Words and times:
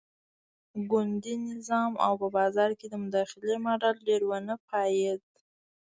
ګوندي 0.91 1.35
نظام 1.49 1.91
او 2.05 2.13
په 2.21 2.27
بازار 2.37 2.71
کې 2.79 2.87
د 2.89 2.95
مداخلې 3.03 3.55
ماډل 3.65 3.95
ډېر 4.07 4.21
ونه 4.29 4.53
پایېد. 4.69 5.21